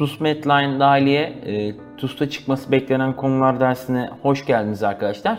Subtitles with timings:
[0.00, 5.38] TUS Medline dahiliye e, TUS'ta çıkması beklenen konular dersine hoş geldiniz arkadaşlar.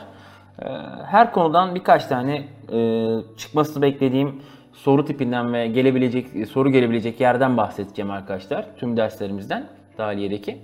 [0.61, 0.65] E,
[1.05, 4.41] her konudan birkaç tane e, çıkmasını beklediğim
[4.73, 9.67] soru tipinden ve gelebilecek soru gelebilecek yerden bahsedeceğim arkadaşlar tüm derslerimizden
[9.97, 10.57] dahiliyedeki.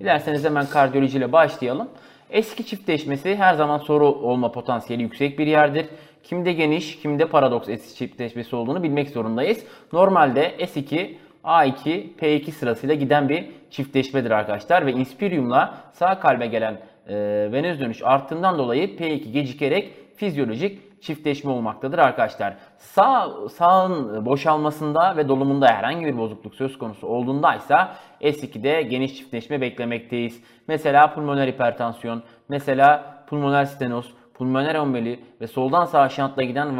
[0.00, 1.88] Dilerseniz hemen kardiyoloji ile başlayalım.
[2.30, 5.86] Eski çiftleşmesi her zaman soru olma potansiyeli yüksek bir yerdir.
[6.24, 9.64] Kimde geniş, kimde paradoks eski çiftleşmesi olduğunu bilmek zorundayız.
[9.92, 11.14] Normalde S2
[11.46, 14.86] A2, P2 sırasıyla giden bir çiftleşmedir arkadaşlar.
[14.86, 17.14] Ve inspiriumla sağ kalbe gelen e,
[17.52, 22.54] venöz dönüş arttığından dolayı P2 gecikerek fizyolojik çiftleşme olmaktadır arkadaşlar.
[22.78, 27.76] Sağ sağın boşalmasında ve dolumunda herhangi bir bozukluk söz konusu olduğunda ise
[28.20, 30.42] S2'de geniş çiftleşme beklemekteyiz.
[30.68, 36.78] Mesela pulmoner hipertansiyon, mesela pulmoner stenoz, pulmoner emboli ve soldan sağa şantla giden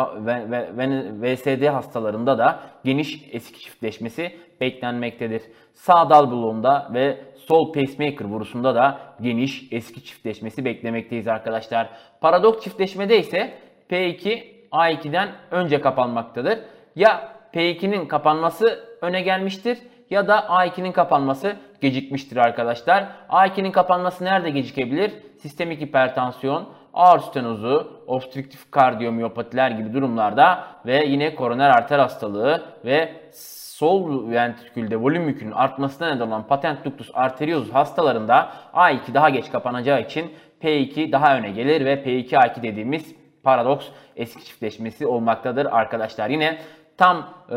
[1.22, 5.42] VSD hastalarında da geniş eski çiftleşmesi beklenmektedir.
[5.74, 11.88] Sağ dal bloğunda ve sol pacemaker vurusunda da geniş eski çiftleşmesi beklemekteyiz arkadaşlar.
[12.20, 13.54] Paradoks çiftleşmede ise
[13.90, 16.58] P2 A2'den önce kapanmaktadır.
[16.96, 19.78] Ya P2'nin kapanması öne gelmiştir
[20.10, 23.08] ya da A2'nin kapanması gecikmiştir arkadaşlar.
[23.28, 25.12] A2'nin kapanması nerede gecikebilir?
[25.38, 34.30] Sistemik hipertansiyon, ağır stenozu, obstrüktif kardiyomiyopatiler gibi durumlarda ve yine koroner arter hastalığı ve sol
[34.30, 40.32] ventrikülde volüm yükünün artmasına neden olan patent ductus arteriosus hastalarında A2 daha geç kapanacağı için
[40.62, 43.86] P2 daha öne gelir ve P2A2 dediğimiz paradoks
[44.16, 46.30] eski çiftleşmesi olmaktadır arkadaşlar.
[46.30, 46.58] Yine
[46.96, 47.54] tam e,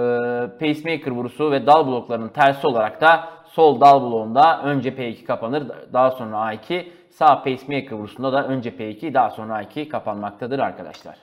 [0.59, 6.11] pacemaker vurusu ve dal bloklarının tersi olarak da sol dal bloğunda önce P2 kapanır daha
[6.11, 6.85] sonra A2
[7.19, 11.17] sağ pacemaker vurusunda da önce P2 daha sonra A2 kapanmaktadır arkadaşlar.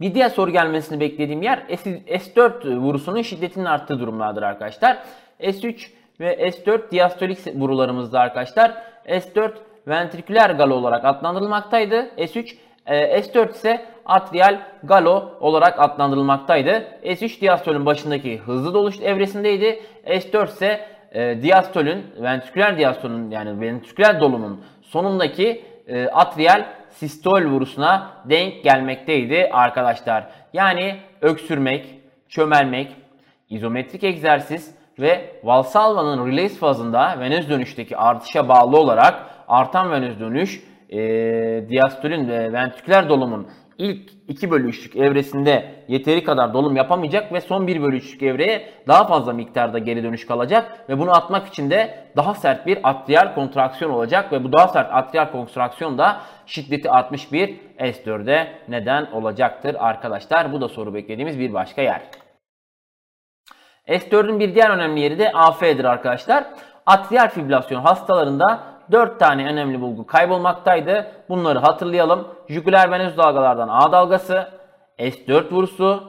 [0.00, 4.98] Bir diğer soru gelmesini beklediğim yer S4 vurusunun şiddetinin arttığı durumlardır arkadaşlar.
[5.40, 5.88] S3
[6.20, 8.82] ve S4 diastolik vurularımızda arkadaşlar.
[9.06, 9.52] S4
[9.88, 11.94] ventriküler galo olarak adlandırılmaktaydı.
[12.16, 12.54] S3
[12.86, 16.70] e, S4 ise atrial galo olarak adlandırılmaktaydı.
[17.04, 19.82] S3 diastolün başındaki hızlı doluş evresindeydi.
[20.06, 28.64] S4 ise e, diastolün, ventriküler diastolün yani ventriküler dolumun sonundaki e, atrial sistol vurusuna denk
[28.64, 30.26] gelmekteydi arkadaşlar.
[30.52, 31.86] Yani öksürmek,
[32.28, 32.96] çömelmek,
[33.50, 40.98] izometrik egzersiz ve Valsalva'nın release fazında venöz dönüşteki artışa bağlı olarak artan venöz dönüş e,
[41.68, 43.48] diastolün ve ventriküler dolumun
[43.82, 48.68] ilk 2 bölü 3'lük evresinde yeteri kadar dolum yapamayacak ve son 1 bölü 3'lük evreye
[48.88, 53.34] daha fazla miktarda geri dönüş kalacak ve bunu atmak için de daha sert bir atrial
[53.34, 59.76] kontraksiyon olacak ve bu daha sert atrial kontraksiyon da şiddeti artmış bir S4'e neden olacaktır
[59.78, 60.52] arkadaşlar.
[60.52, 62.02] Bu da soru beklediğimiz bir başka yer.
[63.88, 66.44] S4'ün bir diğer önemli yeri de AF'dir arkadaşlar.
[66.86, 71.12] Atrial fibrilasyon hastalarında 4 tane önemli bulgu kaybolmaktaydı.
[71.28, 72.28] Bunları hatırlayalım.
[72.48, 74.48] Jugüler venöz dalgalardan A dalgası,
[74.98, 76.04] S4 vurusu,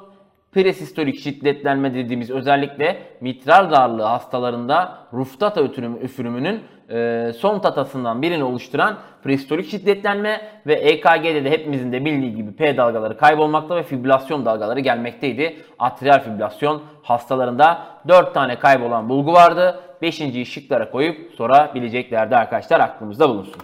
[0.52, 5.62] presistolik şiddetlenme dediğimiz özellikle mitral darlığı hastalarında ruftata
[6.02, 12.56] üfürümünün e, son tatasından birini oluşturan presistolik şiddetlenme ve EKG'de de hepimizin de bildiği gibi
[12.56, 15.58] P dalgaları kaybolmakta ve fibrilasyon dalgaları gelmekteydi.
[15.80, 19.80] Atrial fibrilasyon hastalarında 4 tane kaybolan bulgu vardı.
[20.02, 20.50] 5.
[20.50, 23.62] şıklara koyup sorabileceklerdi arkadaşlar aklımızda bulunsun.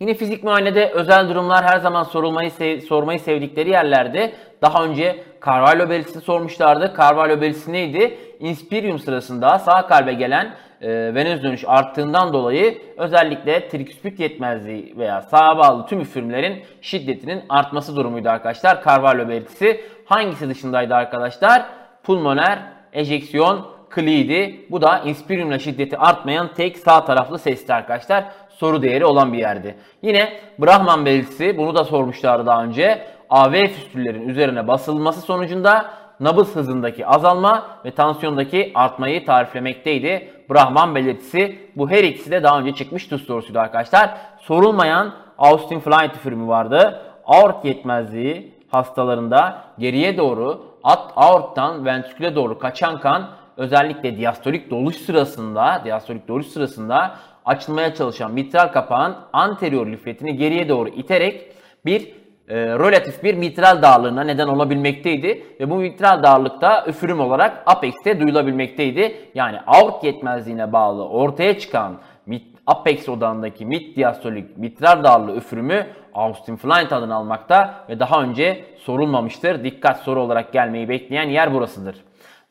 [0.00, 4.32] Yine fizik muayenede özel durumlar her zaman sorulmayı sev sormayı sevdikleri yerlerde
[4.62, 6.94] daha önce Carvalho belirtisi sormuşlardı.
[6.98, 8.18] Carvalho belirtisi neydi?
[8.40, 10.54] Inspirium sırasında sağ kalbe gelen
[10.84, 17.96] e, venöz dönüş arttığından dolayı özellikle triküspit yetmezliği veya sağa bağlı tüm üfürümlerin şiddetinin artması
[17.96, 18.84] durumuydu arkadaşlar.
[18.84, 21.66] Carvalho belirtisi hangisi dışındaydı arkadaşlar?
[22.02, 22.58] Pulmoner
[22.92, 24.66] ejeksiyon kliydi.
[24.70, 28.24] Bu da inspiriumla şiddeti artmayan tek sağ taraflı sesti arkadaşlar.
[28.48, 29.74] Soru değeri olan bir yerdi.
[30.02, 33.06] Yine Brahman belirtisi bunu da sormuşlardı daha önce.
[33.30, 40.33] AV füstüllerin üzerine basılması sonucunda nabız hızındaki azalma ve tansiyondaki artmayı tariflemekteydi.
[40.50, 44.10] Brahman belirtisi bu her ikisi de daha önce çıkmış tuz sorusuydu arkadaşlar.
[44.38, 47.02] Sorulmayan Austin Flight üfürümü vardı.
[47.26, 55.82] Aort yetmezliği hastalarında geriye doğru at aorttan ventriküle doğru kaçan kan özellikle diastolik doluş sırasında
[55.84, 57.14] diastolik doluş sırasında
[57.44, 61.52] açılmaya çalışan mitral kapağın anterior lifletini geriye doğru iterek
[61.86, 65.44] bir e, relatif bir mitral darlığına neden olabilmekteydi.
[65.60, 69.16] Ve bu mitral darlıkta üfürüm olarak apex'te duyulabilmekteydi.
[69.34, 71.96] Yani aort yetmezliğine bağlı ortaya çıkan
[72.26, 78.64] mit, apex odağındaki mid diastolik mitral darlığı üfürümü Austin Flint adını almakta ve daha önce
[78.78, 79.64] sorulmamıştır.
[79.64, 81.96] Dikkat soru olarak gelmeyi bekleyen yer burasıdır.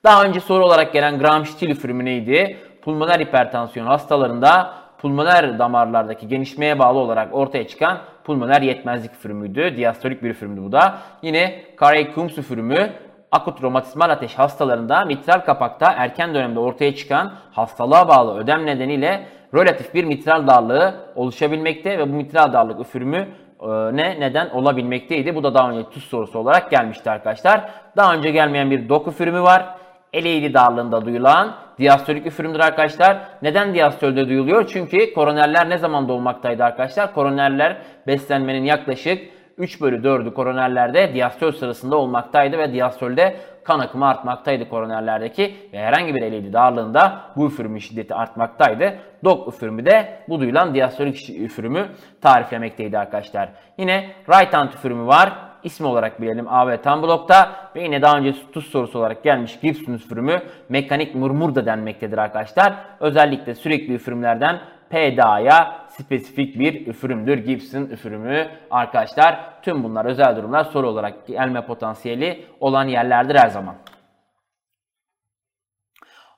[0.04, 2.58] Daha önce soru olarak gelen Gram-Still üfürümü neydi?
[2.82, 4.74] Pulmoner hipertansiyon hastalarında
[5.04, 9.78] pulmoner damarlardaki genişmeye bağlı olarak ortaya çıkan pulmoner yetmezlik üfürümüydü.
[9.78, 10.98] Diastolik bir üfürümdü bu da.
[11.22, 12.90] Yine Carey-Coombs üfürümü
[13.32, 19.94] akut romatizmal ateş hastalarında mitral kapakta erken dönemde ortaya çıkan hastalığa bağlı ödem nedeniyle relatif
[19.94, 23.28] bir mitral darlığı oluşabilmekte ve bu mitral darlık üfürümü
[23.62, 25.36] e, ne neden olabilmekteydi.
[25.36, 27.70] Bu da daha önce tuz sorusu olarak gelmişti arkadaşlar.
[27.98, 29.76] Daha önce gelmeyen bir dok üfürümü var.
[30.14, 33.18] Eleğili darlığında duyulan diastolik üfürümdür arkadaşlar.
[33.42, 34.68] Neden diastolde duyuluyor?
[34.68, 37.14] Çünkü koronerler ne zaman dolmaktaydı arkadaşlar?
[37.14, 37.78] Koronerler
[38.08, 45.56] beslenmenin yaklaşık 3 bölü 4'ü koronerlerde diastol sırasında olmaktaydı ve diastolde kan akımı artmaktaydı koronerlerdeki
[45.74, 48.94] ve herhangi bir eleydi darlığında bu üfürümün şiddeti artmaktaydı.
[49.24, 51.88] Dok üfürümü de bu duyulan diastolik üfürümü
[52.22, 53.50] tariflemekteydi arkadaşlar.
[53.78, 55.53] Yine right hand üfürümü var.
[55.64, 59.60] İsmi olarak bilelim A ve tam blokta ve yine daha önce tuz sorusu olarak gelmiş
[59.60, 62.74] Gibson üfürümü mekanik murmur da denmektedir arkadaşlar.
[63.00, 67.38] Özellikle sürekli üfürümlerden PDA'ya spesifik bir üfürümdür.
[67.38, 69.62] Gibson üfürümü arkadaşlar.
[69.62, 73.76] Tüm bunlar özel durumlar soru olarak gelme potansiyeli olan yerlerdir her zaman.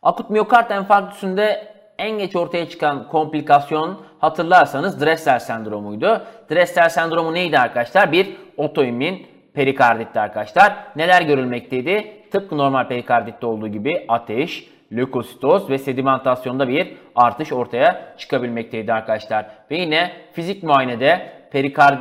[0.01, 6.21] Akut miyokard enfarktüsünde en geç ortaya çıkan komplikasyon hatırlarsanız Dressler sendromuydu.
[6.51, 8.11] Dressler sendromu neydi arkadaşlar?
[8.11, 10.75] Bir otoimmün perikarditti arkadaşlar.
[10.95, 12.13] Neler görülmekteydi?
[12.31, 19.45] Tıpkı normal perikarditte olduğu gibi ateş, lökositoz ve sedimentasyonda bir artış ortaya çıkabilmekteydi arkadaşlar.
[19.71, 21.99] Ve yine fizik muayenede perikard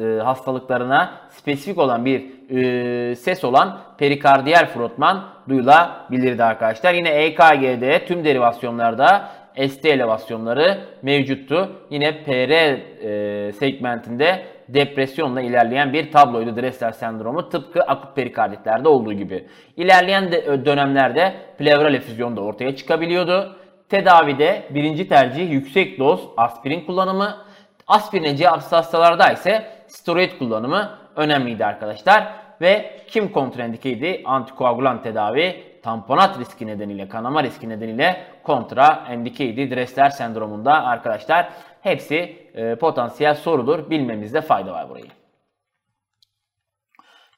[0.00, 6.94] e, hastalıklarına spesifik olan bir e, ses olan perikardiyel frotman duyulabilirdi arkadaşlar.
[6.94, 9.30] Yine EKG'de tüm derivasyonlarda
[9.68, 11.72] ST elevasyonları mevcuttu.
[11.90, 19.46] Yine PR e, segmentinde depresyonla ilerleyen bir tabloydu Dressler sendromu tıpkı akut perikarditlerde olduğu gibi.
[19.76, 23.56] İlerleyen de, dönemlerde plevral efüzyon da ortaya çıkabiliyordu.
[23.88, 27.36] Tedavide birinci tercih yüksek doz aspirin kullanımı.
[27.86, 32.39] Aspirine cevapsız hastalarda ise steroid kullanımı önemliydi arkadaşlar.
[32.60, 34.22] Ve kim kontraindikeydi?
[34.24, 39.70] Antikoagulant tedavi tamponat riski nedeniyle, kanama riski nedeniyle kontra endikeydi.
[39.70, 41.48] Dressler sendromunda arkadaşlar
[41.80, 43.90] hepsi e, potansiyel sorudur.
[43.90, 45.04] Bilmemizde fayda var burayı.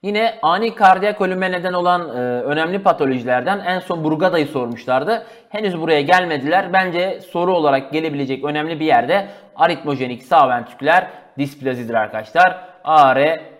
[0.03, 5.27] Yine ani kardiyak ölüme neden olan e, önemli patolojilerden en son Burgada'yı sormuşlardı.
[5.49, 6.73] Henüz buraya gelmediler.
[6.73, 12.65] Bence soru olarak gelebilecek önemli bir yerde aritmojenik sağ ventriküler displazidir arkadaşlar.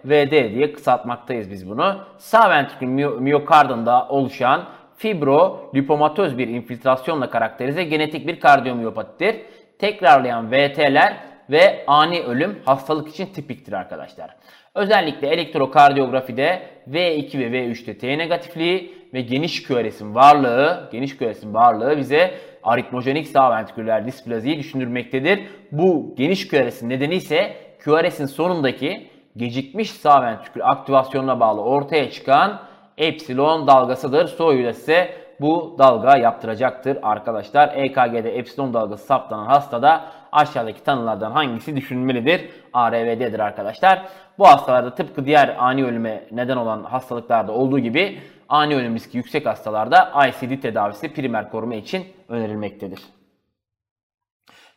[0.05, 1.97] ARVD diye kısaltmaktayız biz bunu.
[2.19, 2.87] Sağ ventrikül
[3.21, 4.65] miyokardında oluşan
[4.97, 9.37] fibro lipomatöz bir infiltrasyonla karakterize genetik bir kardiyomiyopatidir.
[9.79, 11.17] Tekrarlayan VT'ler
[11.51, 14.37] ve ani ölüm hastalık için tipiktir arkadaşlar.
[14.75, 22.35] Özellikle elektrokardiyografide V2 ve V3'te T negatifliği ve geniş QRS'in varlığı, geniş QRS'in varlığı bize
[22.63, 25.41] aritmojenik sağ ventriküler displaziyi düşündürmektedir.
[25.73, 32.61] Bu geniş QRS'in nedeni ise QRS'in sonundaki gecikmiş sağ ventrikül aktivasyonuna bağlı ortaya çıkan
[32.99, 34.29] epsilon dalgasıdır.
[34.29, 37.73] Soyuyla size bu dalga yaptıracaktır arkadaşlar.
[37.75, 42.51] EKG'de epsilon dalgası saptanan hastada aşağıdaki tanılardan hangisi düşünülmelidir?
[42.73, 44.03] ARVD'dir arkadaşlar.
[44.39, 49.47] Bu hastalarda tıpkı diğer ani ölüme neden olan hastalıklarda olduğu gibi ani ölüm riski yüksek
[49.47, 53.01] hastalarda ICD tedavisi primer koruma için önerilmektedir.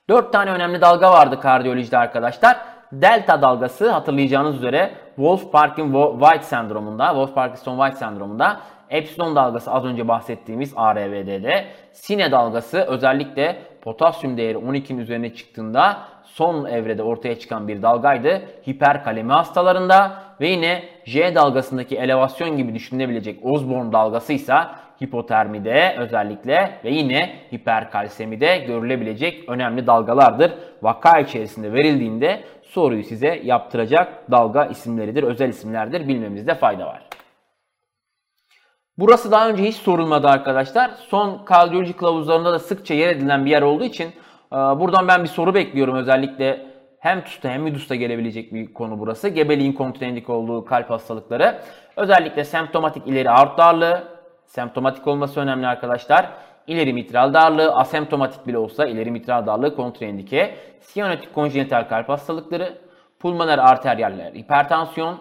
[0.10, 2.58] 4 tane önemli dalga vardı kardiyolojide arkadaşlar.
[2.92, 11.66] Delta dalgası hatırlayacağınız üzere Wolff-Parkinson-White sendromunda, Wolff-Parkinson-White sendromunda Epsilon dalgası az önce bahsettiğimiz ARVD'de.
[11.92, 18.42] Sine dalgası özellikle potasyum değeri 12'nin üzerine çıktığında son evrede ortaya çıkan bir dalgaydı.
[18.70, 20.12] Hiperkalemi hastalarında
[20.42, 24.56] ve yine J dalgasındaki elevasyon gibi düşünülebilecek Osborne dalgası ise
[25.04, 30.52] hipotermide özellikle ve yine hiperkalsemide görülebilecek önemli dalgalardır.
[30.82, 36.08] Vaka içerisinde verildiğinde soruyu size yaptıracak dalga isimleridir, özel isimlerdir.
[36.08, 37.02] Bilmemizde fayda var.
[38.98, 40.92] Burası daha önce hiç sorulmadı arkadaşlar.
[41.08, 44.08] Son kardiyoloji kılavuzlarında da sıkça yer edilen bir yer olduğu için
[44.52, 46.66] e, buradan ben bir soru bekliyorum özellikle
[47.00, 49.30] hem TUS'ta hem MIDUS'ta gelebilecek bir konu burası.
[49.30, 51.62] Gebeliğin kontraindik olduğu kalp hastalıkları.
[51.96, 54.04] Özellikle semptomatik ileri aort darlığı,
[54.56, 56.30] semptomatik olması önemli arkadaşlar.
[56.68, 60.56] İleri mitral darlığı, asemptomatik bile olsa ileri mitral darlığı kontraindike.
[60.82, 62.78] Siyanotik konjenital kalp hastalıkları,
[63.20, 65.20] pulmoner arteryaller hipertansiyon,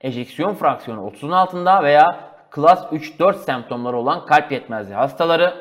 [0.00, 2.16] ejeksiyon fraksiyonu 30'un altında veya
[2.50, 5.54] klas 3-4 semptomları olan kalp yetmezliği hastaları,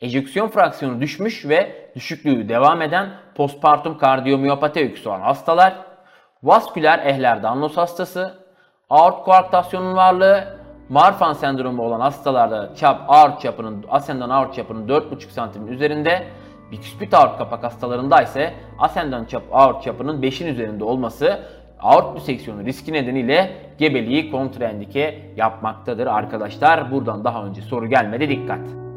[0.00, 5.74] ejeksiyon fraksiyonu düşmüş ve düşüklüğü devam eden postpartum kardiyomiyopati öyküsü olan hastalar,
[6.42, 8.34] vasküler ehler Danlos hastası,
[8.90, 10.57] aort koarktasyonun varlığı,
[10.88, 16.26] Marfan sendromu olan hastalarda çap aort çapının ascendant aort çapının 4,5 santimin üzerinde,
[16.72, 21.40] biküspit aort kapak hastalarında ise ascendant çap aort çapının 5'in üzerinde olması
[21.80, 26.90] aort diseksiyonu riski nedeniyle gebeliği kontraindike yapmaktadır arkadaşlar.
[26.90, 28.87] Buradan daha önce soru gelmedi dikkat.